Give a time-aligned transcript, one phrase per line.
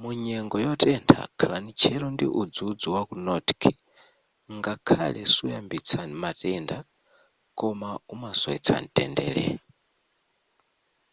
[0.00, 3.62] munyengo yotentha khalani tcheru ndi udzudzu waku nordic
[4.56, 6.78] ngakhale suyambitsa matenda
[7.58, 9.46] koma umasowetsa mtendere